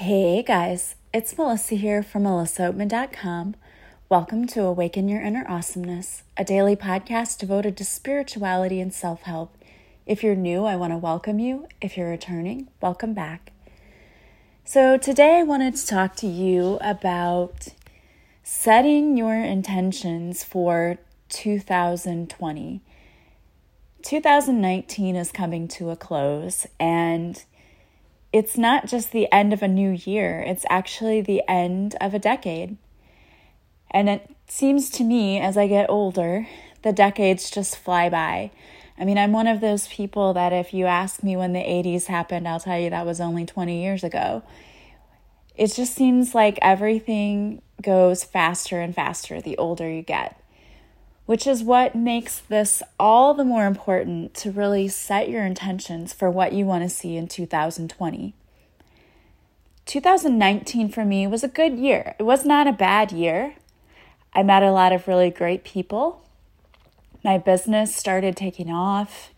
[0.00, 3.54] Hey guys, it's Melissa here from melissaoatman.com.
[4.08, 9.58] Welcome to Awaken Your Inner Awesomeness, a daily podcast devoted to spirituality and self help.
[10.06, 11.68] If you're new, I want to welcome you.
[11.82, 13.52] If you're returning, welcome back.
[14.64, 17.68] So, today I wanted to talk to you about
[18.42, 20.96] setting your intentions for
[21.28, 22.80] 2020.
[24.02, 27.44] 2019 is coming to a close, and
[28.32, 32.18] it's not just the end of a new year, it's actually the end of a
[32.18, 32.76] decade.
[33.90, 36.46] And it seems to me as I get older,
[36.82, 38.50] the decades just fly by.
[38.98, 42.06] I mean, I'm one of those people that if you ask me when the 80s
[42.06, 44.42] happened, I'll tell you that was only 20 years ago.
[45.56, 50.39] It just seems like everything goes faster and faster the older you get
[51.26, 56.30] which is what makes this all the more important to really set your intentions for
[56.30, 58.34] what you want to see in 2020.
[59.86, 62.14] 2019 for me was a good year.
[62.18, 63.54] It was not a bad year.
[64.32, 66.24] I met a lot of really great people.
[67.24, 69.30] My business started taking off.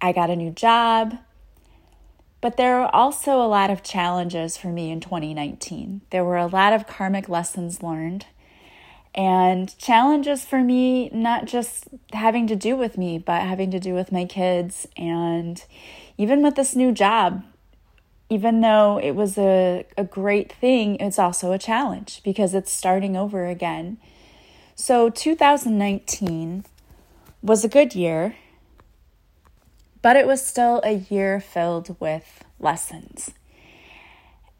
[0.00, 1.18] I got a new job.
[2.40, 6.00] But there were also a lot of challenges for me in 2019.
[6.10, 8.26] There were a lot of karmic lessons learned
[9.14, 13.94] and challenges for me, not just having to do with me, but having to do
[13.94, 15.64] with my kids and
[16.16, 17.44] even with this new job.
[18.28, 23.16] Even though it was a, a great thing, it's also a challenge because it's starting
[23.16, 23.98] over again.
[24.76, 26.64] So 2019
[27.42, 28.36] was a good year,
[30.00, 33.32] but it was still a year filled with lessons.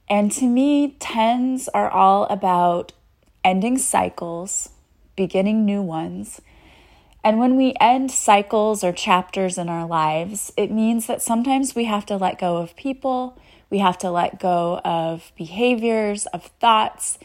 [0.09, 2.93] And to me, tens are all about
[3.45, 4.71] ending cycles,
[5.17, 6.41] beginning new ones.
[7.23, 11.85] And when we end cycles or chapters in our lives, it means that sometimes we
[11.85, 13.39] have to let go of people,
[13.69, 17.19] we have to let go of behaviors, of thoughts,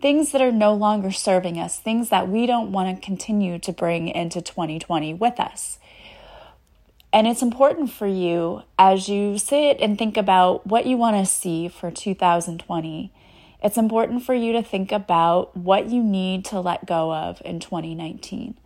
[0.00, 3.72] things that are no longer serving us, things that we don't want to continue to
[3.72, 5.78] bring into 2020 with us.
[7.12, 11.30] And it's important for you as you sit and think about what you want to
[11.30, 13.12] see for 2020
[13.62, 17.60] it's important for you to think about what you need to let go of in
[17.60, 18.58] 2019.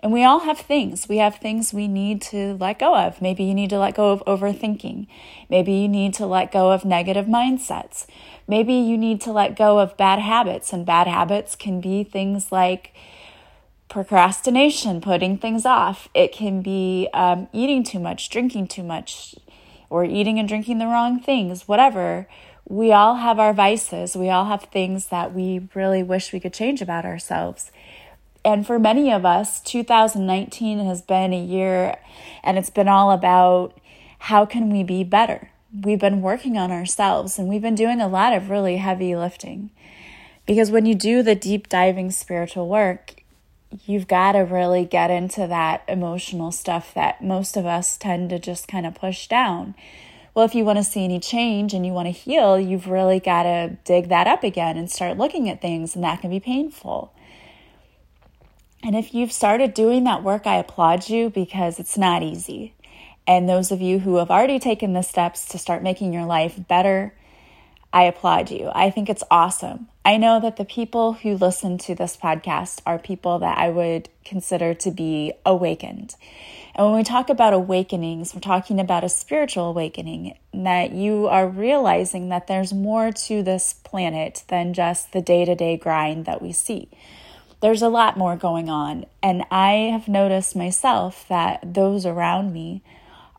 [0.00, 1.08] And we all have things.
[1.08, 3.22] We have things we need to let go of.
[3.22, 5.06] Maybe you need to let go of overthinking.
[5.48, 8.06] Maybe you need to let go of negative mindsets.
[8.46, 10.74] Maybe you need to let go of bad habits.
[10.74, 12.94] And bad habits can be things like
[13.88, 16.08] procrastination, putting things off.
[16.12, 19.34] It can be um, eating too much, drinking too much,
[19.88, 22.28] or eating and drinking the wrong things, whatever
[22.66, 24.16] we all have our vices.
[24.16, 27.70] We all have things that we really wish we could change about ourselves.
[28.44, 31.96] And for many of us, 2019 has been a year
[32.42, 33.78] and it's been all about
[34.20, 35.50] how can we be better?
[35.82, 39.70] We've been working on ourselves and we've been doing a lot of really heavy lifting.
[40.46, 43.22] Because when you do the deep diving spiritual work,
[43.86, 48.38] you've got to really get into that emotional stuff that most of us tend to
[48.38, 49.74] just kind of push down
[50.34, 53.20] well, if you want to see any change and you want to heal, you've really
[53.20, 56.40] got to dig that up again and start looking at things, and that can be
[56.40, 57.14] painful.
[58.82, 62.74] And if you've started doing that work, I applaud you because it's not easy.
[63.26, 66.58] And those of you who have already taken the steps to start making your life
[66.68, 67.14] better,
[67.94, 68.72] I applaud you.
[68.74, 69.86] I think it's awesome.
[70.04, 74.08] I know that the people who listen to this podcast are people that I would
[74.24, 76.16] consider to be awakened.
[76.74, 81.46] And when we talk about awakenings, we're talking about a spiritual awakening, that you are
[81.46, 86.42] realizing that there's more to this planet than just the day to day grind that
[86.42, 86.88] we see.
[87.60, 89.06] There's a lot more going on.
[89.22, 92.82] And I have noticed myself that those around me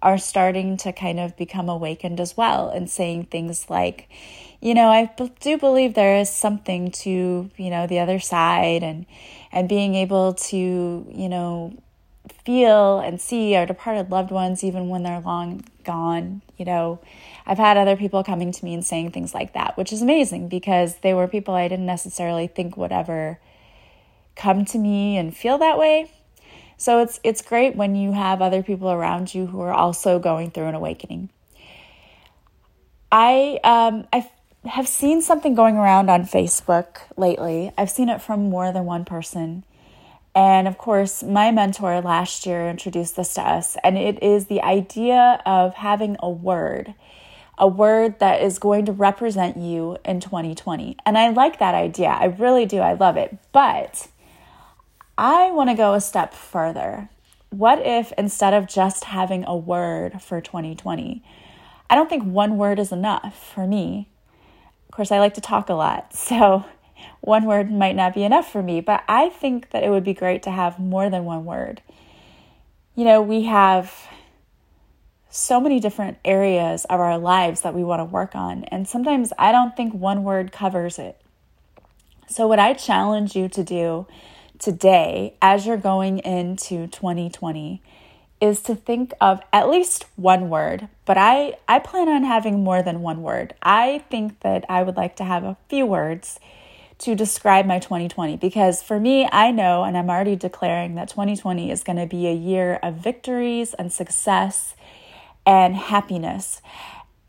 [0.06, 4.08] are starting to kind of become awakened as well and saying things like,
[4.62, 9.08] you know, I do believe there is something to, you know, the other side and
[9.52, 11.74] and being able to, you know,
[12.46, 16.44] feel and see our departed loved ones even when they're long gone.
[16.56, 17.00] You know,
[17.48, 20.50] I've had other people coming to me and saying things like that, which is amazing
[20.50, 23.40] because they were people I didn't necessarily think would ever
[24.36, 26.12] come to me and feel that way.
[26.78, 30.52] So it's it's great when you have other people around you who are also going
[30.52, 31.30] through an awakening.
[33.12, 34.30] I um I
[34.66, 37.72] have seen something going around on Facebook lately.
[37.78, 39.64] I've seen it from more than one person
[40.36, 44.62] and of course, my mentor last year introduced this to us, and it is the
[44.62, 46.94] idea of having a word,
[47.58, 50.98] a word that is going to represent you in 2020.
[51.06, 52.10] And I like that idea.
[52.10, 52.80] I really do.
[52.80, 53.38] I love it.
[53.54, 54.10] But
[55.18, 57.10] I want to go a step further.
[57.50, 61.24] What if instead of just having a word for 2020,
[61.90, 64.10] I don't think one word is enough for me.
[64.90, 66.66] Of course, I like to talk a lot, so
[67.22, 70.14] one word might not be enough for me, but I think that it would be
[70.14, 71.82] great to have more than one word.
[72.96, 74.08] You know, we have
[75.30, 79.32] so many different areas of our lives that we want to work on, and sometimes
[79.38, 81.22] I don't think one word covers it.
[82.28, 84.08] So, what I challenge you to do
[84.60, 87.82] today as you're going into 2020
[88.42, 92.82] is to think of at least one word, but I, I plan on having more
[92.82, 93.54] than one word.
[93.62, 96.40] I think that I would like to have a few words
[97.00, 101.72] to describe my 2020 because for me, I know and I'm already declaring that 2020
[101.72, 104.76] is going to be a year of victories and success
[105.46, 106.62] and happiness.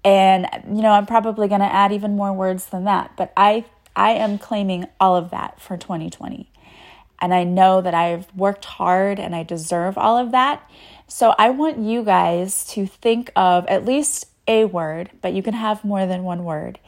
[0.04, 3.64] And you know, I'm probably going to add even more words than that, but I
[3.96, 6.50] I am claiming all of that for 2020.
[7.20, 10.68] And I know that I've worked hard and I deserve all of that.
[11.08, 15.54] So I want you guys to think of at least a word, but you can
[15.54, 16.78] have more than one word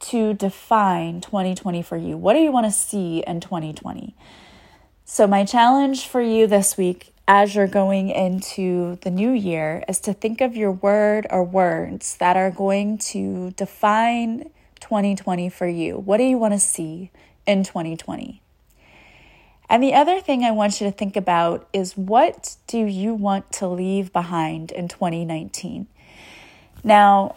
[0.00, 2.16] to define 2020 for you.
[2.16, 4.14] What do you want to see in 2020?
[5.04, 10.00] So, my challenge for you this week as you're going into the new year is
[10.00, 14.50] to think of your word or words that are going to define
[14.80, 15.98] 2020 for you.
[15.98, 17.10] What do you want to see
[17.46, 18.41] in 2020?
[19.72, 23.50] And the other thing I want you to think about is what do you want
[23.52, 25.86] to leave behind in 2019?
[26.84, 27.36] Now,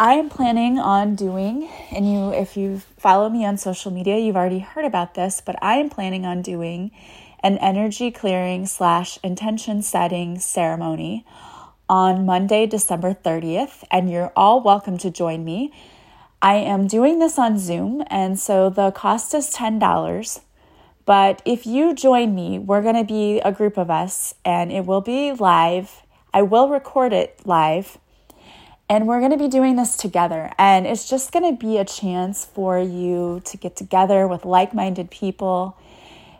[0.00, 4.34] I am planning on doing, and you, if you follow me on social media, you've
[4.34, 6.90] already heard about this, but I am planning on doing
[7.44, 11.24] an energy clearing slash intention setting ceremony
[11.88, 15.72] on Monday, December 30th, and you're all welcome to join me.
[16.42, 20.40] I am doing this on Zoom, and so the cost is $10.
[21.06, 24.86] But if you join me, we're going to be a group of us and it
[24.86, 26.02] will be live.
[26.32, 27.98] I will record it live.
[28.88, 30.50] And we're going to be doing this together.
[30.58, 34.74] And it's just going to be a chance for you to get together with like
[34.74, 35.76] minded people,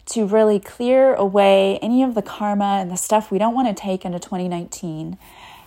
[0.07, 3.81] to really clear away any of the karma and the stuff we don't want to
[3.81, 5.17] take into 2019,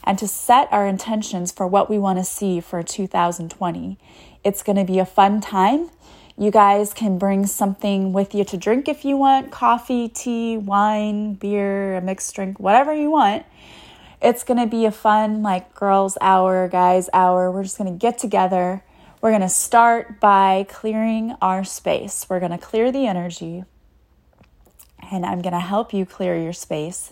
[0.03, 3.97] and to set our intentions for what we want to see for 2020.
[4.43, 5.89] It's going to be a fun time.
[6.35, 11.35] You guys can bring something with you to drink if you want coffee, tea, wine,
[11.35, 13.45] beer, a mixed drink, whatever you want.
[14.19, 17.51] It's going to be a fun, like, girls' hour, guys' hour.
[17.51, 18.83] We're just going to get together.
[19.21, 22.25] We're going to start by clearing our space.
[22.27, 23.63] We're going to clear the energy,
[25.11, 27.11] and I'm going to help you clear your space.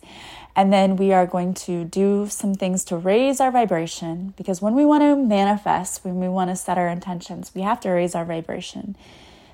[0.55, 4.75] And then we are going to do some things to raise our vibration because when
[4.75, 8.15] we want to manifest, when we want to set our intentions, we have to raise
[8.15, 8.95] our vibration.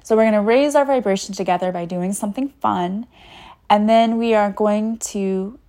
[0.04, 3.06] So we're going to raise our vibration together by doing something fun.
[3.70, 5.60] And then we are going to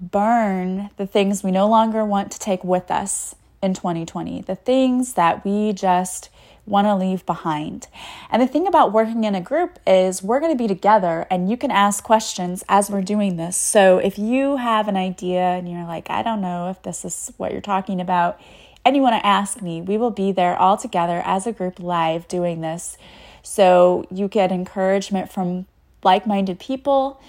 [0.00, 5.14] burn the things we no longer want to take with us in 2020, the things
[5.14, 6.30] that we just
[6.68, 7.88] want to leave behind.
[8.30, 11.50] And the thing about working in a group is we're going to be together and
[11.50, 13.56] you can ask questions as we're doing this.
[13.56, 17.32] So if you have an idea and you're like, I don't know if this is
[17.36, 18.40] what you're talking about,
[18.84, 21.78] and you want to ask me, we will be there all together as a group
[21.78, 22.96] live doing this.
[23.42, 25.66] So you get encouragement from
[26.02, 27.20] like minded people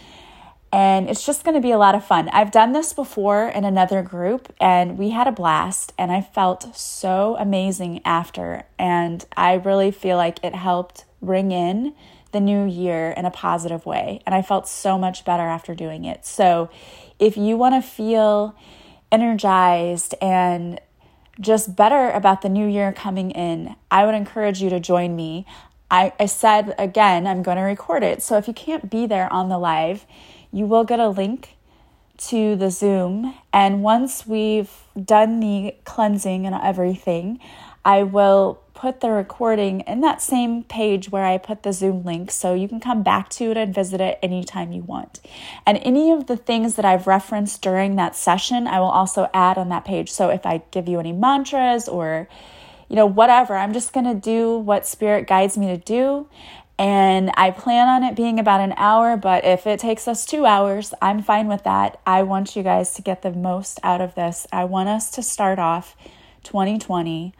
[0.71, 2.29] and it's just going to be a lot of fun.
[2.29, 6.75] I've done this before in another group and we had a blast and I felt
[6.75, 11.95] so amazing after and I really feel like it helped bring in
[12.31, 16.05] the new year in a positive way and I felt so much better after doing
[16.05, 16.25] it.
[16.25, 16.69] So
[17.17, 18.55] if you want to feel
[19.11, 20.79] energized and
[21.39, 25.47] just better about the new year coming in, I would encourage you to join me.
[25.89, 28.21] I, I said again, I'm going to record it.
[28.21, 30.05] So if you can't be there on the live,
[30.51, 31.55] you will get a link
[32.17, 33.35] to the Zoom.
[33.53, 37.39] And once we've done the cleansing and everything,
[37.85, 42.31] I will put the recording in that same page where I put the Zoom link
[42.31, 45.19] so you can come back to it and visit it anytime you want.
[45.65, 49.57] And any of the things that I've referenced during that session, I will also add
[49.57, 50.09] on that page.
[50.11, 52.29] So if I give you any mantras or
[52.89, 56.27] you know, whatever, I'm just going to do what spirit guides me to do.
[56.79, 60.45] And I plan on it being about an hour, but if it takes us two
[60.45, 61.99] hours, I'm fine with that.
[62.07, 64.47] I want you guys to get the most out of this.
[64.53, 65.97] I want us to start off
[66.43, 67.33] 2020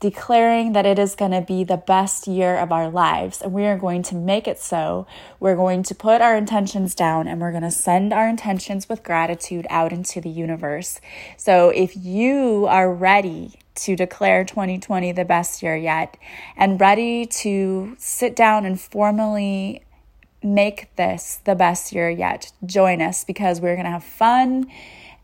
[0.00, 3.66] declaring that it is going to be the best year of our lives and we
[3.66, 5.06] are going to make it so.
[5.40, 9.02] We're going to put our intentions down and we're going to send our intentions with
[9.02, 11.00] gratitude out into the universe.
[11.36, 16.16] So if you are ready to declare 2020 the best year yet
[16.56, 19.82] and ready to sit down and formally
[20.42, 24.70] make this the best year yet, join us because we're going to have fun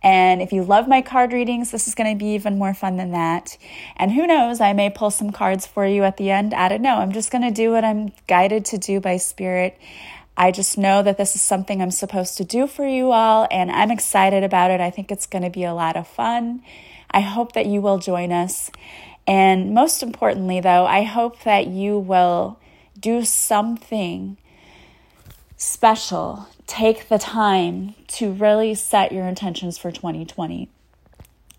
[0.03, 2.99] And if you love my card readings, this is going to be even more fun
[2.99, 3.57] than that.
[3.97, 6.53] And who knows, I may pull some cards for you at the end.
[6.53, 6.97] I don't know.
[6.97, 9.79] I'm just going to do what I'm guided to do by spirit.
[10.37, 13.71] I just know that this is something I'm supposed to do for you all, and
[13.71, 14.81] I'm excited about it.
[14.81, 16.63] I think it's going to be a lot of fun.
[17.15, 18.71] I hope that you will join us.
[19.27, 22.59] And most importantly, though, I hope that you will
[22.99, 24.37] do something
[25.57, 26.49] special.
[26.67, 30.69] Take the time to really set your intentions for 2020.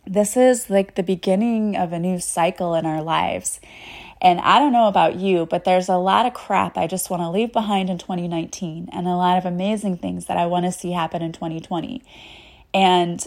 [0.06, 3.60] This is like the beginning of a new cycle in our lives.
[4.22, 7.22] And I don't know about you, but there's a lot of crap I just want
[7.22, 10.72] to leave behind in 2019 and a lot of amazing things that I want to
[10.72, 12.04] see happen in 2020.
[12.74, 13.26] And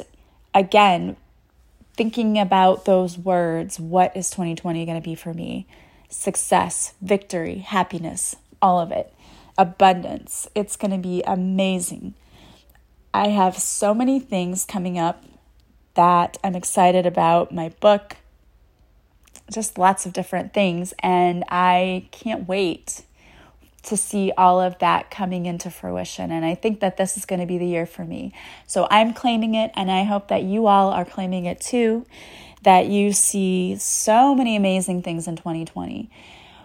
[0.54, 1.16] again,
[1.98, 5.66] thinking about those words, what is 2020 going to be for me?
[6.08, 9.12] Success, victory, happiness, all of it,
[9.58, 10.48] abundance.
[10.54, 12.14] It's going to be amazing.
[13.12, 15.24] I have so many things coming up
[15.94, 18.18] that I'm excited about my book,
[19.52, 20.94] just lots of different things.
[21.00, 23.02] And I can't wait
[23.84, 26.30] to see all of that coming into fruition.
[26.30, 28.32] And I think that this is going to be the year for me.
[28.66, 32.04] So I'm claiming it, and I hope that you all are claiming it too,
[32.62, 36.10] that you see so many amazing things in 2020.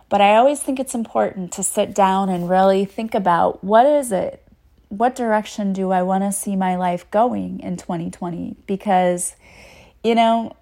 [0.10, 4.12] But I always think it's important to sit down and really think about what is
[4.12, 4.46] it?
[4.90, 8.58] What direction do I want to see my life going in 2020?
[8.68, 9.36] Because,
[10.04, 10.56] you know,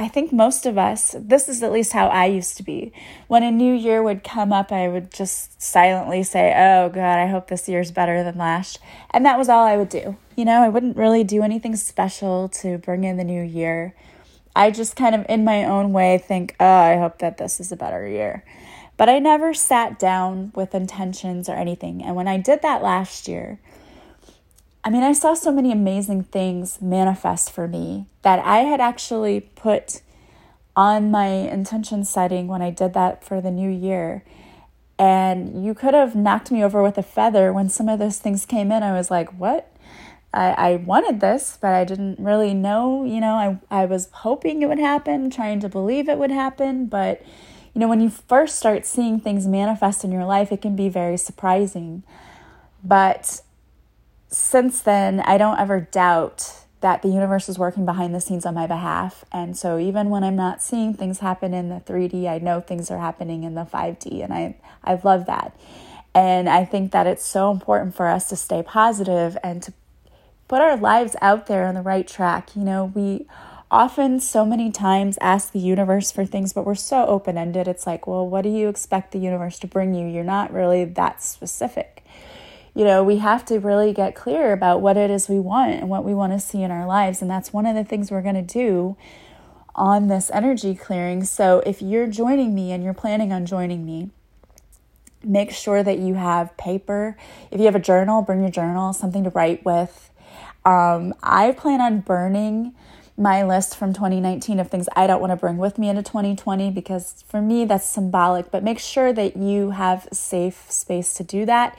[0.00, 2.92] I think most of us, this is at least how I used to be.
[3.26, 7.26] When a new year would come up, I would just silently say, Oh God, I
[7.26, 8.78] hope this year's better than last.
[9.10, 10.16] And that was all I would do.
[10.36, 13.96] You know, I wouldn't really do anything special to bring in the new year.
[14.54, 17.72] I just kind of, in my own way, think, Oh, I hope that this is
[17.72, 18.44] a better year.
[18.96, 22.04] But I never sat down with intentions or anything.
[22.04, 23.58] And when I did that last year,
[24.84, 29.40] I mean, I saw so many amazing things manifest for me that I had actually
[29.40, 30.02] put
[30.76, 34.24] on my intention setting when I did that for the new year.
[34.98, 38.46] And you could have knocked me over with a feather when some of those things
[38.46, 38.82] came in.
[38.82, 39.72] I was like, what?
[40.32, 43.04] I, I wanted this, but I didn't really know.
[43.04, 46.86] You know, I, I was hoping it would happen, trying to believe it would happen.
[46.86, 47.22] But,
[47.74, 50.88] you know, when you first start seeing things manifest in your life, it can be
[50.88, 52.02] very surprising.
[52.84, 53.40] But
[54.28, 58.54] since then, I don't ever doubt that the universe is working behind the scenes on
[58.54, 59.24] my behalf.
[59.32, 62.90] And so even when I'm not seeing things happen in the 3D, I know things
[62.90, 64.54] are happening in the 5D and I
[64.84, 65.58] I love that.
[66.14, 69.72] And I think that it's so important for us to stay positive and to
[70.48, 72.56] put our lives out there on the right track.
[72.56, 73.26] You know, we
[73.70, 77.68] often so many times ask the universe for things, but we're so open-ended.
[77.68, 80.06] It's like, well, what do you expect the universe to bring you?
[80.06, 81.97] You're not really that specific
[82.78, 85.88] you know, we have to really get clear about what it is we want and
[85.88, 87.20] what we want to see in our lives.
[87.20, 88.96] And that's one of the things we're going to do
[89.74, 91.24] on this energy clearing.
[91.24, 94.10] So if you're joining me and you're planning on joining me,
[95.24, 97.16] make sure that you have paper.
[97.50, 100.10] If you have a journal, bring your journal, something to write with.
[100.64, 102.76] Um, I plan on burning
[103.16, 106.70] my list from 2019 of things I don't want to bring with me into 2020
[106.70, 111.44] because for me that's symbolic, but make sure that you have safe space to do
[111.46, 111.76] that.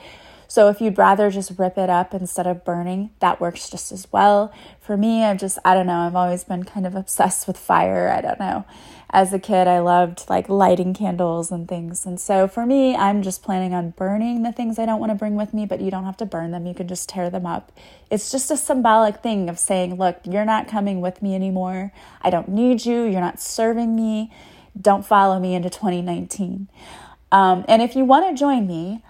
[0.50, 4.08] So if you'd rather just rip it up instead of burning, that works just as
[4.10, 4.52] well.
[4.80, 8.08] For me, I've just, I don't know, I've always been kind of obsessed with fire.
[8.08, 8.64] I don't know.
[9.10, 12.04] As a kid, I loved like lighting candles and things.
[12.04, 15.14] And so for me, I'm just planning on burning the things I don't want to
[15.16, 16.66] bring with me, but you don't have to burn them.
[16.66, 17.70] You can just tear them up.
[18.10, 21.92] It's just a symbolic thing of saying, look, you're not coming with me anymore.
[22.22, 23.04] I don't need you.
[23.04, 24.32] You're not serving me.
[24.80, 26.66] Don't follow me into 2019.
[27.30, 29.04] Um, and if you want to join me,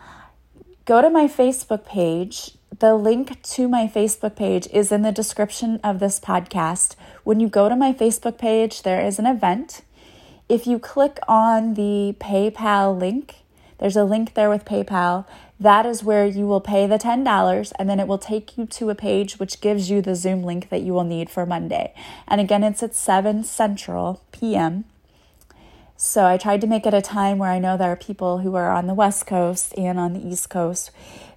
[0.91, 2.59] go to my Facebook page.
[2.81, 6.97] The link to my Facebook page is in the description of this podcast.
[7.23, 9.83] When you go to my Facebook page, there is an event.
[10.49, 13.37] If you click on the PayPal link,
[13.79, 15.27] there's a link there with PayPal.
[15.61, 18.91] That is where you will pay the $10 and then it will take you to
[18.91, 21.95] a page which gives you the Zoom link that you will need for Monday.
[22.27, 24.87] And again, it's at 7 Central PM.
[26.03, 28.55] So I tried to make it a time where I know there are people who
[28.55, 30.91] are on the West Coast and on the East Coast.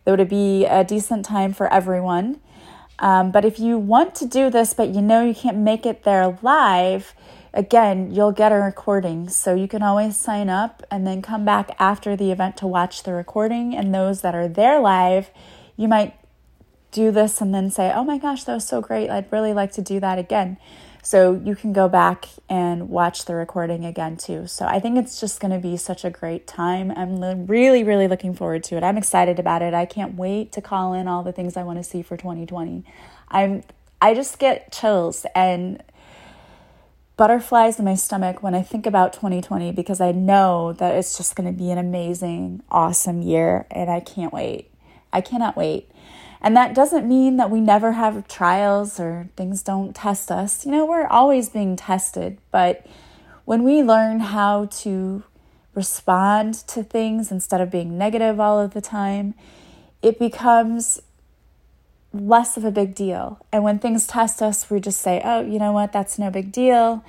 [0.05, 2.39] That would be a decent time for everyone.
[2.97, 6.05] Um, but if you want to do this, but you know you can't make it
[6.05, 7.13] there live,
[7.53, 9.27] again, you'll get a recording.
[9.27, 13.03] So you can always sign up and then come back after the event to watch
[13.03, 13.75] the recording.
[13.75, 15.29] And those that are there live,
[15.75, 16.15] you might
[16.93, 19.09] do this and then say, oh my gosh, that was so great.
[19.09, 20.55] I'd really like to do that again.
[21.05, 24.47] So you can go back and watch the recording again too.
[24.47, 26.91] So I think it's just going to be such a great time.
[26.91, 28.83] I'm really, really looking forward to it.
[28.83, 29.73] I'm excited about it.
[29.73, 32.85] I can't wait to call in all the things I want to see for 2020.
[33.27, 33.63] I'm
[34.01, 35.83] I just get chills and
[37.17, 41.35] butterflies in my stomach when I think about 2020 because I know that it's just
[41.35, 44.71] going to be an amazing, awesome year and I can't wait.
[45.11, 45.89] I cannot wait.
[46.43, 50.65] And that doesn't mean that we never have trials or things don't test us.
[50.65, 52.85] You know, we're always being tested, but
[53.45, 55.23] when we learn how to
[55.73, 59.35] respond to things instead of being negative all of the time,
[60.01, 61.01] it becomes
[62.11, 63.39] less of a big deal.
[63.51, 66.51] And when things test us, we just say, oh, you know what, that's no big
[66.51, 67.03] deal.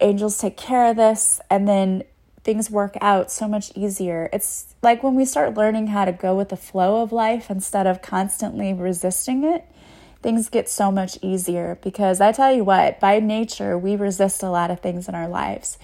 [0.00, 1.40] Angels take care of this.
[1.50, 2.04] And then
[2.44, 4.28] things work out so much easier.
[4.32, 7.86] It's like when we start learning how to go with the flow of life instead
[7.86, 9.64] of constantly resisting it,
[10.22, 11.78] things get so much easier.
[11.82, 15.28] Because I tell you what, by nature, we resist a lot of things in our
[15.28, 15.78] lives.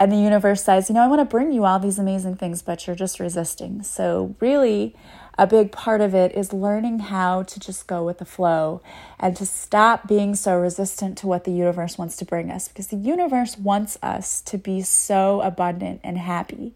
[0.00, 2.62] And the universe says, you know, I want to bring you all these amazing things,
[2.62, 3.82] but you're just resisting.
[3.82, 4.96] So, really,
[5.36, 8.80] a big part of it is learning how to just go with the flow
[9.18, 12.86] and to stop being so resistant to what the universe wants to bring us because
[12.86, 16.72] the universe wants us to be so abundant and happy.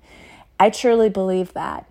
[0.60, 1.90] I truly believe that.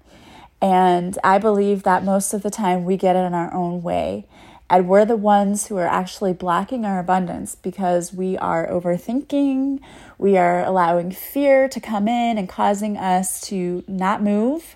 [0.61, 4.25] And I believe that most of the time we get it in our own way.
[4.69, 9.79] And we're the ones who are actually blocking our abundance because we are overthinking,
[10.17, 14.75] we are allowing fear to come in and causing us to not move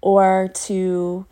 [0.00, 1.26] or to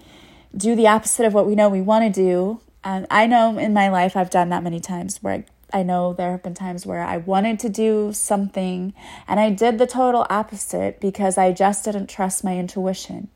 [0.56, 2.60] do the opposite of what we know we want to do.
[2.84, 5.34] And I know in my life I've done that many times where
[5.72, 8.92] I, I know there have been times where I wanted to do something
[9.26, 13.28] and I did the total opposite because I just didn't trust my intuition.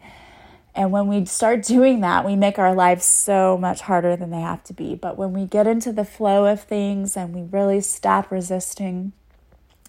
[0.79, 4.41] And when we start doing that, we make our lives so much harder than they
[4.41, 4.95] have to be.
[4.95, 9.13] But when we get into the flow of things and we really stop resisting,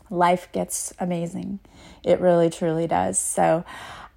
[0.10, 1.60] life gets amazing.
[2.04, 3.20] It really, truly does.
[3.20, 3.64] So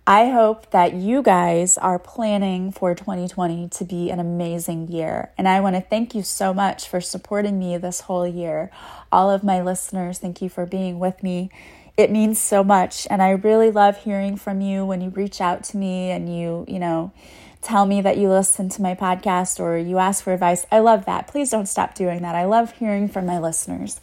[0.06, 5.30] I hope that you guys are planning for 2020 to be an amazing year.
[5.36, 8.70] And I want to thank you so much for supporting me this whole year.
[9.12, 11.50] All of my listeners, thank you for being with me.
[11.96, 13.06] It means so much.
[13.10, 16.64] And I really love hearing from you when you reach out to me and you,
[16.66, 17.12] you know,
[17.60, 20.66] tell me that you listen to my podcast or you ask for advice.
[20.72, 21.28] I love that.
[21.28, 22.34] Please don't stop doing that.
[22.34, 24.00] I love hearing from my listeners.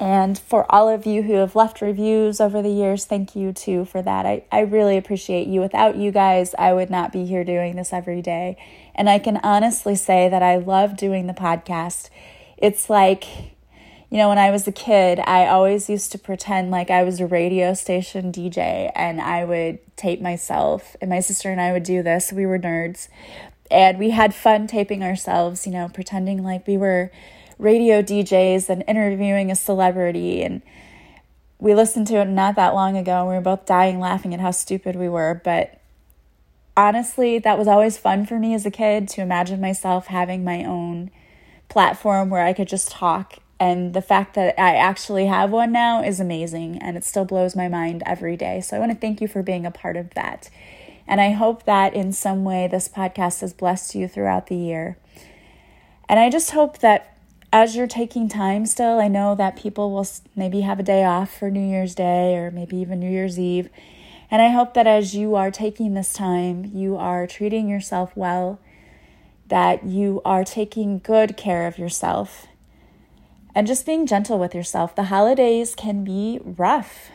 [0.00, 3.84] And for all of you who have left reviews over the years, thank you too
[3.84, 4.26] for that.
[4.26, 5.60] I, I really appreciate you.
[5.60, 8.56] Without you guys, I would not be here doing this every day.
[8.94, 12.10] And I can honestly say that I love doing the podcast.
[12.58, 13.24] It's like,
[14.14, 17.18] you know, when I was a kid, I always used to pretend like I was
[17.18, 20.94] a radio station DJ and I would tape myself.
[21.00, 22.32] And my sister and I would do this.
[22.32, 23.08] We were nerds.
[23.72, 27.10] And we had fun taping ourselves, you know, pretending like we were
[27.58, 30.44] radio DJs and interviewing a celebrity.
[30.44, 30.62] And
[31.58, 34.38] we listened to it not that long ago, and we were both dying laughing at
[34.38, 35.40] how stupid we were.
[35.42, 35.80] But
[36.76, 40.62] honestly, that was always fun for me as a kid to imagine myself having my
[40.62, 41.10] own
[41.68, 43.40] platform where I could just talk.
[43.60, 47.54] And the fact that I actually have one now is amazing, and it still blows
[47.54, 48.60] my mind every day.
[48.60, 50.50] So I want to thank you for being a part of that.
[51.06, 54.96] And I hope that in some way this podcast has blessed you throughout the year.
[56.08, 57.16] And I just hope that
[57.52, 61.38] as you're taking time still, I know that people will maybe have a day off
[61.38, 63.68] for New Year's Day or maybe even New Year's Eve.
[64.30, 68.58] And I hope that as you are taking this time, you are treating yourself well,
[69.46, 72.48] that you are taking good care of yourself,
[73.54, 74.94] and just being gentle with yourself.
[74.94, 77.10] The holidays can be rough.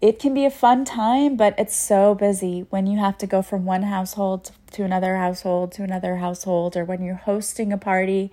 [0.00, 3.42] It can be a fun time, but it's so busy when you have to go
[3.42, 8.32] from one household to another household to another household, or when you're hosting a party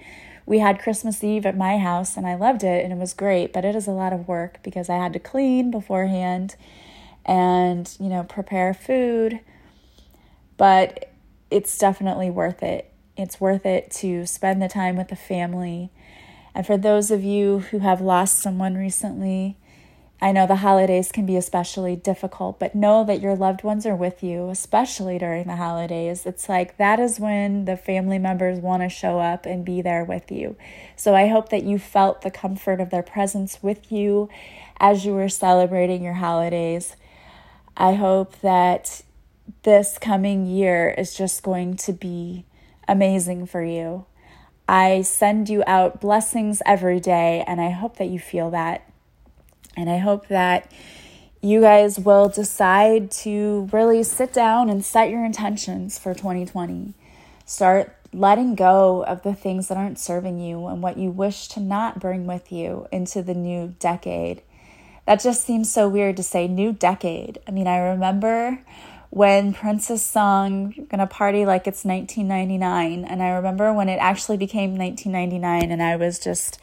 [0.49, 3.53] we had Christmas Eve at my house and I loved it and it was great,
[3.53, 6.55] but it is a lot of work because I had to clean beforehand
[7.23, 9.41] and, you know, prepare food.
[10.57, 11.11] But
[11.51, 12.91] it's definitely worth it.
[13.15, 15.91] It's worth it to spend the time with the family.
[16.59, 19.55] And for those of you who have lost someone recently,
[20.19, 23.95] I know the holidays can be especially difficult, but know that your loved ones are
[23.95, 26.25] with you, especially during the holidays.
[26.25, 30.03] It's like that is when the family members want to show up and be there
[30.03, 30.57] with you.
[30.97, 34.27] So I hope that you felt the comfort of their presence with you
[34.81, 36.97] as you were celebrating your holidays.
[37.77, 39.01] I hope that
[39.63, 42.43] this coming year is just going to be
[42.85, 44.07] amazing for you.
[44.69, 48.87] I send you out blessings every day, and I hope that you feel that.
[49.75, 50.71] And I hope that
[51.41, 56.93] you guys will decide to really sit down and set your intentions for 2020.
[57.47, 61.59] Start letting go of the things that aren't serving you and what you wish to
[61.59, 64.43] not bring with you into the new decade.
[65.07, 67.39] That just seems so weird to say new decade.
[67.47, 68.59] I mean, I remember
[69.09, 73.05] when Prince sung Gonna Party Like It's 1999.
[73.05, 76.59] And I remember when it actually became 1999, and I was just,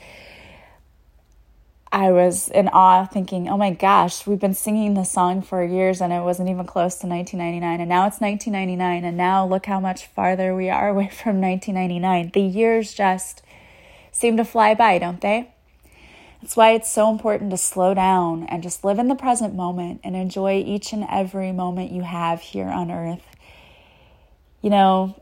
[1.91, 6.01] I was in awe thinking, oh my gosh, we've been singing this song for years
[6.01, 7.81] and it wasn't even close to 1999.
[7.81, 9.05] And now it's 1999.
[9.05, 12.33] And now look how much farther we are away from 1999.
[12.33, 13.43] The years just
[14.13, 15.53] seem to fly by, don't they?
[16.41, 20.01] That's why it's so important to slow down and just live in the present moment
[20.05, 23.25] and enjoy each and every moment you have here on earth.
[24.63, 25.17] You know,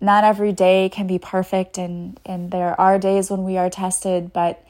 [0.00, 4.32] not every day can be perfect, and, and there are days when we are tested,
[4.32, 4.64] but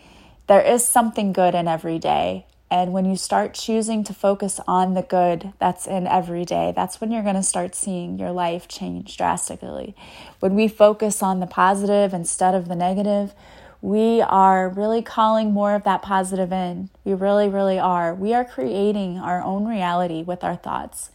[0.46, 2.46] there is something good in every day.
[2.70, 7.00] And when you start choosing to focus on the good that's in every day, that's
[7.00, 9.94] when you're going to start seeing your life change drastically.
[10.40, 13.32] When we focus on the positive instead of the negative,
[13.80, 16.90] we are really calling more of that positive in.
[17.04, 18.14] We really, really are.
[18.14, 21.10] We are creating our own reality with our thoughts.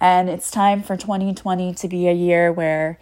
[0.00, 2.98] And it's time for 2020 to be a year where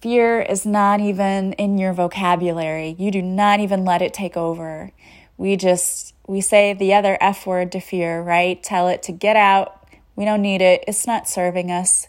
[0.00, 2.96] fear is not even in your vocabulary.
[2.98, 4.92] You do not even let it take over.
[5.36, 8.62] We just, we say the other F word to fear, right?
[8.62, 9.88] Tell it to get out.
[10.16, 10.84] We don't need it.
[10.86, 12.08] It's not serving us.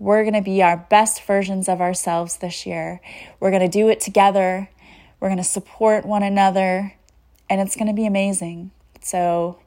[0.00, 3.00] We're going to be our best versions of ourselves this year.
[3.38, 4.68] We're going to do it together.
[5.20, 6.94] We're going to support one another,
[7.48, 8.70] and it's going to be amazing.
[9.00, 9.58] So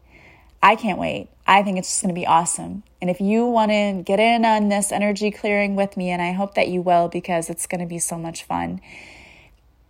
[0.61, 1.29] I can't wait.
[1.45, 2.83] I think it's just going to be awesome.
[3.01, 6.33] And if you want to get in on this energy clearing with me, and I
[6.33, 8.81] hope that you will because it's going to be so much fun,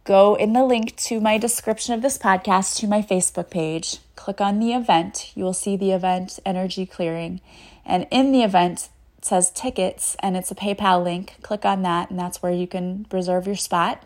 [0.03, 3.97] go in the link to my description of this podcast to my Facebook page.
[4.15, 5.31] Click on the event.
[5.35, 7.41] You will see the event Energy Clearing.
[7.85, 11.35] And in the event, it says tickets and it's a PayPal link.
[11.41, 14.03] Click on that, and that's where you can reserve your spot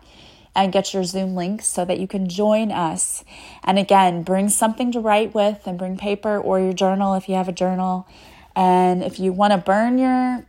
[0.54, 3.24] and get your Zoom link so that you can join us.
[3.64, 7.34] And again, bring something to write with and bring paper or your journal if you
[7.36, 8.06] have a journal.
[8.54, 10.44] And if you want to burn your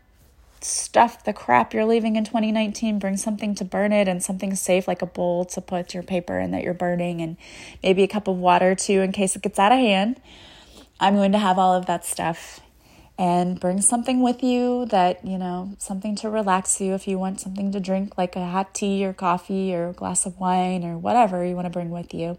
[0.60, 4.88] stuff, the crap you're leaving in 2019, bring something to burn it and something safe
[4.88, 7.38] like a bowl to put your paper in that you're burning and
[7.82, 10.22] maybe a cup of water too in case it gets out of hand.
[11.00, 12.60] I'm going to have all of that stuff
[13.18, 17.40] and bring something with you that, you know, something to relax you if you want
[17.40, 20.98] something to drink, like a hot tea or coffee or a glass of wine or
[20.98, 22.38] whatever you want to bring with you.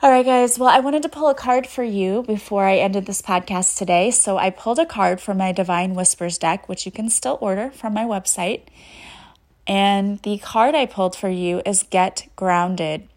[0.00, 0.58] All right, guys.
[0.58, 4.12] Well, I wanted to pull a card for you before I ended this podcast today.
[4.12, 7.70] So I pulled a card from my Divine Whispers deck, which you can still order
[7.72, 8.62] from my website.
[9.66, 13.08] And the card I pulled for you is Get Grounded.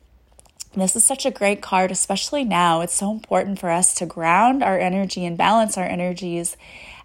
[0.74, 2.80] This is such a great card, especially now.
[2.80, 6.56] It's so important for us to ground our energy and balance our energies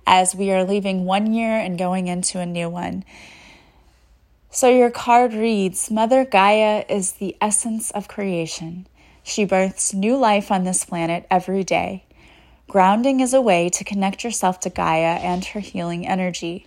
[0.07, 3.05] as we are leaving one year and going into a new one.
[4.51, 8.87] So, your card reads Mother Gaia is the essence of creation.
[9.25, 12.05] She births new life on this planet every day.
[12.69, 16.67] Grounding is a way to connect yourself to Gaia and her healing energy.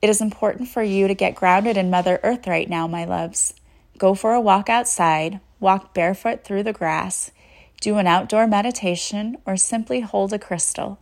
[0.00, 3.52] It is important for you to get grounded in Mother Earth right now, my loves.
[3.98, 7.30] Go for a walk outside, walk barefoot through the grass,
[7.80, 10.98] do an outdoor meditation, or simply hold a crystal.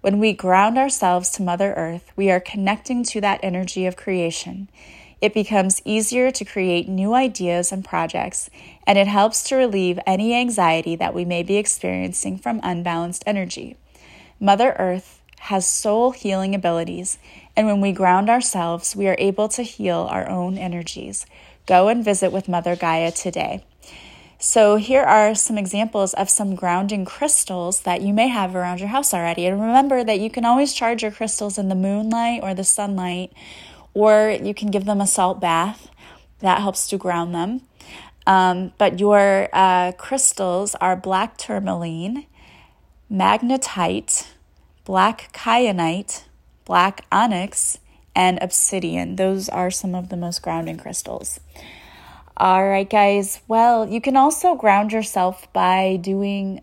[0.00, 4.68] When we ground ourselves to Mother Earth, we are connecting to that energy of creation.
[5.20, 8.50] It becomes easier to create new ideas and projects,
[8.86, 13.76] and it helps to relieve any anxiety that we may be experiencing from unbalanced energy.
[14.38, 17.18] Mother Earth has soul healing abilities,
[17.56, 21.26] and when we ground ourselves, we are able to heal our own energies.
[21.66, 23.64] Go and visit with Mother Gaia today.
[24.38, 28.88] So, here are some examples of some grounding crystals that you may have around your
[28.88, 29.46] house already.
[29.46, 33.32] And remember that you can always charge your crystals in the moonlight or the sunlight,
[33.94, 35.88] or you can give them a salt bath.
[36.40, 37.62] That helps to ground them.
[38.26, 42.26] Um, but your uh, crystals are black tourmaline,
[43.10, 44.28] magnetite,
[44.84, 46.23] black kyanite,
[46.64, 47.78] black onyx,
[48.14, 49.16] and obsidian.
[49.16, 51.40] Those are some of the most grounding crystals.
[52.36, 53.40] All right, guys.
[53.48, 56.62] Well, you can also ground yourself by doing,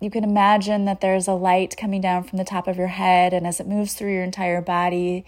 [0.00, 3.32] you can imagine that there's a light coming down from the top of your head,
[3.32, 5.24] and as it moves through your entire body,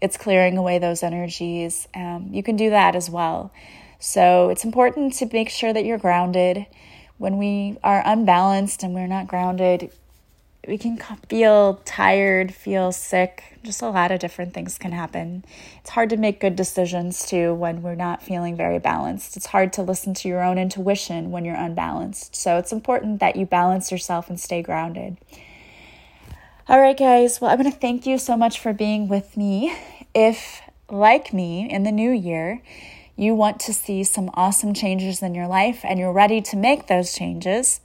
[0.00, 1.88] it's clearing away those energies.
[1.94, 3.52] Um, you can do that as well.
[3.98, 6.66] So it's important to make sure that you're grounded.
[7.16, 9.90] When we are unbalanced and we're not grounded,
[10.66, 15.44] we can feel tired, feel sick, just a lot of different things can happen.
[15.80, 19.36] It's hard to make good decisions too when we're not feeling very balanced.
[19.36, 22.34] It's hard to listen to your own intuition when you're unbalanced.
[22.36, 25.16] So it's important that you balance yourself and stay grounded.
[26.68, 27.40] All right, guys.
[27.40, 29.74] Well, I want to thank you so much for being with me.
[30.14, 32.60] If, like me, in the new year,
[33.16, 36.86] you want to see some awesome changes in your life and you're ready to make
[36.86, 37.80] those changes,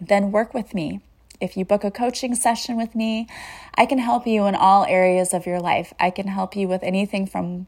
[0.00, 1.00] then work with me.
[1.40, 3.26] If you book a coaching session with me,
[3.74, 5.92] I can help you in all areas of your life.
[6.00, 7.66] I can help you with anything from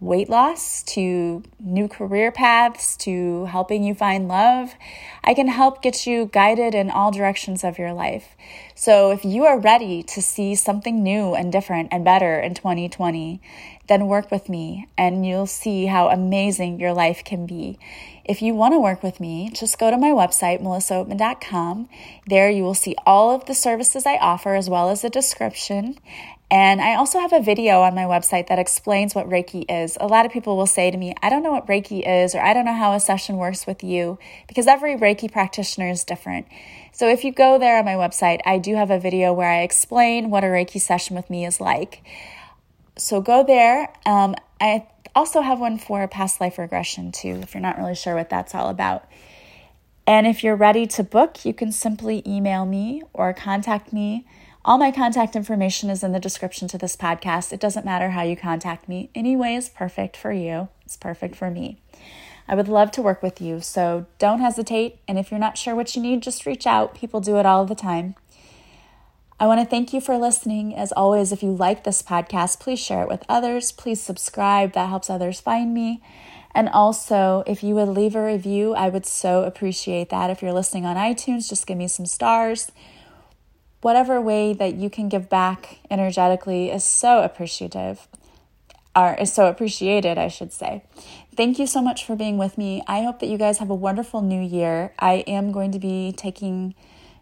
[0.00, 4.74] weight loss to new career paths to helping you find love.
[5.22, 8.34] I can help get you guided in all directions of your life.
[8.74, 13.42] So if you are ready to see something new and different and better in 2020,
[13.88, 17.78] then work with me and you'll see how amazing your life can be.
[18.24, 21.88] If you want to work with me, just go to my website, melissaoatman.com.
[22.26, 25.98] There you will see all of the services I offer as well as a description.
[26.50, 29.96] And I also have a video on my website that explains what Reiki is.
[30.00, 32.40] A lot of people will say to me, I don't know what Reiki is, or
[32.40, 36.48] I don't know how a session works with you, because every Reiki practitioner is different.
[36.92, 39.62] So if you go there on my website, I do have a video where I
[39.62, 42.02] explain what a Reiki session with me is like.
[42.96, 43.92] So go there.
[44.04, 48.16] Um, I also have one for past life regression too, if you're not really sure
[48.16, 49.08] what that's all about.
[50.04, 54.26] And if you're ready to book, you can simply email me or contact me
[54.64, 57.52] all my contact information is in the description to this podcast.
[57.52, 59.08] It doesn't matter how you contact me.
[59.14, 61.78] Any way is perfect for you, it's perfect for me.
[62.46, 64.98] I would love to work with you, so don't hesitate.
[65.06, 66.94] And if you're not sure what you need, just reach out.
[66.94, 68.16] People do it all the time.
[69.38, 70.74] I want to thank you for listening.
[70.74, 73.72] As always, if you like this podcast, please share it with others.
[73.72, 76.02] Please subscribe, that helps others find me.
[76.54, 80.28] And also, if you would leave a review, I would so appreciate that.
[80.28, 82.72] If you're listening on iTunes, just give me some stars
[83.80, 88.08] whatever way that you can give back energetically is so appreciative
[88.94, 90.84] or is so appreciated, I should say.
[91.36, 92.82] Thank you so much for being with me.
[92.86, 94.92] I hope that you guys have a wonderful new year.
[94.98, 96.74] I am going to be taking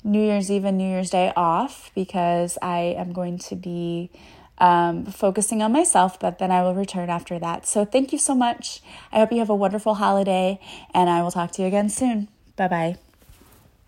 [0.02, 4.10] New Year's Eve and New Year's Day off because I am going to be
[4.58, 7.66] um, focusing on myself, but then I will return after that.
[7.66, 8.80] So thank you so much.
[9.12, 10.60] I hope you have a wonderful holiday,
[10.94, 12.28] and I will talk to you again soon.
[12.56, 13.07] Bye bye.